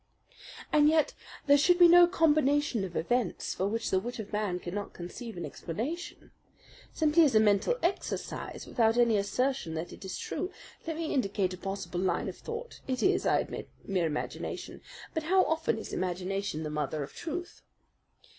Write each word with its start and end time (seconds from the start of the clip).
"And 0.73 0.89
yet 0.89 1.13
there 1.45 1.59
should 1.59 1.77
be 1.77 1.87
no 1.87 2.07
combination 2.07 2.83
of 2.83 2.95
events 2.95 3.53
for 3.53 3.67
which 3.67 3.91
the 3.91 3.99
wit 3.99 4.17
of 4.17 4.33
man 4.33 4.57
cannot 4.59 4.93
conceive 4.95 5.37
an 5.37 5.45
explanation. 5.45 6.31
Simply 6.91 7.23
as 7.23 7.35
a 7.35 7.39
mental 7.39 7.75
exercise, 7.83 8.65
without 8.65 8.97
any 8.97 9.15
assertion 9.17 9.75
that 9.75 9.93
it 9.93 10.03
is 10.03 10.17
true, 10.17 10.51
let 10.87 10.95
me 10.97 11.13
indicate 11.13 11.53
a 11.53 11.57
possible 11.59 11.99
line 11.99 12.27
of 12.29 12.37
thought. 12.37 12.81
It 12.87 13.03
is, 13.03 13.27
I 13.27 13.37
admit, 13.41 13.69
mere 13.85 14.07
imagination; 14.07 14.81
but 15.13 15.21
how 15.25 15.43
often 15.43 15.77
is 15.77 15.93
imagination 15.93 16.63
the 16.63 16.71
mother 16.71 17.03
of 17.03 17.13
truth? 17.13 17.61